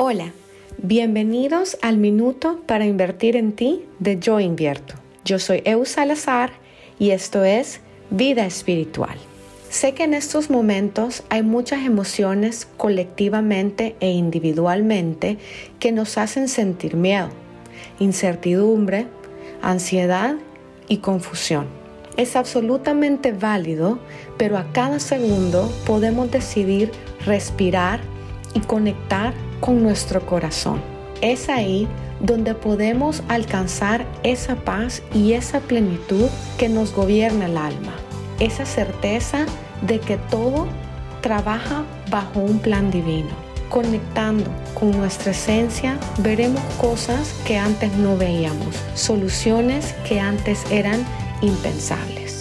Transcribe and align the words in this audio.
Hola, 0.00 0.32
bienvenidos 0.80 1.76
al 1.82 1.98
Minuto 1.98 2.60
para 2.66 2.86
Invertir 2.86 3.34
en 3.34 3.50
Ti 3.50 3.84
de 3.98 4.16
Yo 4.20 4.38
Invierto. 4.38 4.94
Yo 5.24 5.40
soy 5.40 5.60
Eu 5.64 5.84
Salazar 5.86 6.52
y 7.00 7.10
esto 7.10 7.42
es 7.42 7.80
Vida 8.08 8.46
Espiritual. 8.46 9.18
Sé 9.70 9.94
que 9.94 10.04
en 10.04 10.14
estos 10.14 10.50
momentos 10.50 11.24
hay 11.30 11.42
muchas 11.42 11.84
emociones 11.84 12.68
colectivamente 12.76 13.96
e 13.98 14.12
individualmente 14.12 15.36
que 15.80 15.90
nos 15.90 16.16
hacen 16.16 16.46
sentir 16.46 16.94
miedo, 16.94 17.30
incertidumbre, 17.98 19.08
ansiedad 19.62 20.36
y 20.86 20.98
confusión. 20.98 21.66
Es 22.16 22.36
absolutamente 22.36 23.32
válido, 23.32 23.98
pero 24.36 24.58
a 24.58 24.70
cada 24.70 25.00
segundo 25.00 25.68
podemos 25.84 26.30
decidir 26.30 26.92
respirar 27.26 27.98
y 28.54 28.60
conectar 28.60 29.34
con 29.60 29.82
nuestro 29.82 30.24
corazón. 30.24 30.80
Es 31.20 31.48
ahí 31.48 31.88
donde 32.20 32.54
podemos 32.54 33.22
alcanzar 33.28 34.06
esa 34.22 34.56
paz 34.56 35.02
y 35.14 35.32
esa 35.32 35.60
plenitud 35.60 36.28
que 36.58 36.68
nos 36.68 36.92
gobierna 36.92 37.46
el 37.46 37.56
alma 37.56 37.94
esa 38.40 38.64
certeza 38.64 39.46
de 39.82 40.00
que 40.00 40.16
todo 40.16 40.66
trabaja 41.20 41.84
bajo 42.10 42.40
un 42.40 42.58
plan 42.58 42.90
divino. 42.90 43.30
Conectando 43.68 44.50
con 44.74 44.92
nuestra 44.92 45.32
esencia, 45.32 45.98
veremos 46.18 46.62
cosas 46.80 47.34
que 47.44 47.58
antes 47.58 47.92
no 47.94 48.16
veíamos, 48.16 48.76
soluciones 48.94 49.94
que 50.06 50.20
antes 50.20 50.64
eran 50.70 51.04
impensables. 51.42 52.37